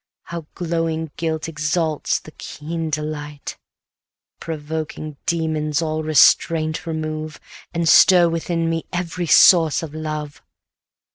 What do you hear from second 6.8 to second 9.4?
remove, And stir within me every